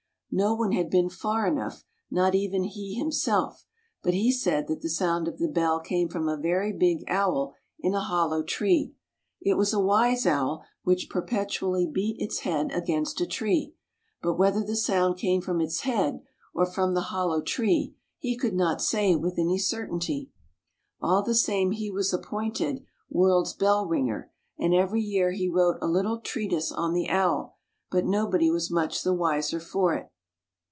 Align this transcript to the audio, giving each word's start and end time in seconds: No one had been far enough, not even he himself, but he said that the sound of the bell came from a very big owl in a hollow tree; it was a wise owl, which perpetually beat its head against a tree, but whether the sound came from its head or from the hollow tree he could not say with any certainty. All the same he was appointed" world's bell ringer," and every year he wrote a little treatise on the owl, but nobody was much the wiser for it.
No 0.33 0.53
one 0.55 0.71
had 0.71 0.89
been 0.89 1.09
far 1.09 1.45
enough, 1.45 1.83
not 2.09 2.33
even 2.35 2.63
he 2.63 2.93
himself, 2.95 3.65
but 4.01 4.13
he 4.13 4.31
said 4.31 4.67
that 4.69 4.79
the 4.81 4.87
sound 4.87 5.27
of 5.27 5.39
the 5.39 5.49
bell 5.49 5.81
came 5.81 6.07
from 6.07 6.29
a 6.29 6.37
very 6.37 6.71
big 6.71 7.03
owl 7.09 7.53
in 7.81 7.93
a 7.93 7.99
hollow 7.99 8.41
tree; 8.41 8.93
it 9.41 9.55
was 9.57 9.73
a 9.73 9.79
wise 9.81 10.25
owl, 10.25 10.63
which 10.83 11.09
perpetually 11.09 11.85
beat 11.85 12.15
its 12.17 12.39
head 12.39 12.71
against 12.71 13.19
a 13.19 13.25
tree, 13.27 13.73
but 14.21 14.35
whether 14.35 14.63
the 14.63 14.77
sound 14.77 15.17
came 15.17 15.41
from 15.41 15.59
its 15.59 15.81
head 15.81 16.21
or 16.53 16.65
from 16.65 16.93
the 16.93 17.09
hollow 17.11 17.41
tree 17.41 17.93
he 18.17 18.37
could 18.37 18.53
not 18.53 18.81
say 18.81 19.13
with 19.17 19.37
any 19.37 19.57
certainty. 19.57 20.29
All 21.01 21.21
the 21.23 21.35
same 21.35 21.71
he 21.71 21.91
was 21.91 22.13
appointed" 22.13 22.81
world's 23.09 23.53
bell 23.53 23.85
ringer," 23.85 24.31
and 24.57 24.73
every 24.73 25.01
year 25.01 25.33
he 25.33 25.49
wrote 25.49 25.79
a 25.81 25.87
little 25.87 26.21
treatise 26.21 26.71
on 26.71 26.93
the 26.93 27.09
owl, 27.09 27.57
but 27.89 28.05
nobody 28.05 28.49
was 28.49 28.71
much 28.71 29.03
the 29.03 29.13
wiser 29.13 29.59
for 29.59 29.93
it. 29.93 30.07